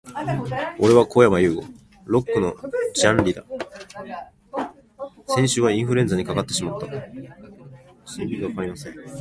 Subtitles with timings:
[0.79, 1.55] 俺はこやまゆう
[2.07, 2.21] ご。
[2.21, 2.55] Lock の
[2.95, 3.43] ジャンリだ。
[5.27, 6.87] 先週はインフルエンザにかかってしまった、、、